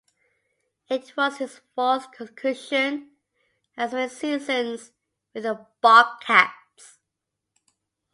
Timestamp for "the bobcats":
5.43-6.97